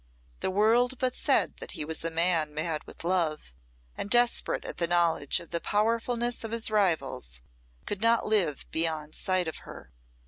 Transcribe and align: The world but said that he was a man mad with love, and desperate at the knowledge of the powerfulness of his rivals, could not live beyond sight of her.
The 0.39 0.49
world 0.49 0.97
but 0.97 1.13
said 1.13 1.57
that 1.57 1.73
he 1.73 1.85
was 1.85 2.03
a 2.03 2.09
man 2.09 2.55
mad 2.55 2.83
with 2.87 3.03
love, 3.03 3.53
and 3.95 4.09
desperate 4.09 4.65
at 4.65 4.77
the 4.77 4.87
knowledge 4.87 5.39
of 5.39 5.51
the 5.51 5.61
powerfulness 5.61 6.43
of 6.43 6.49
his 6.49 6.71
rivals, 6.71 7.39
could 7.85 8.01
not 8.01 8.25
live 8.25 8.65
beyond 8.71 9.13
sight 9.13 9.47
of 9.47 9.57
her. 9.57 9.91